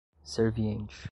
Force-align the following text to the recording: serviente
serviente 0.25 0.99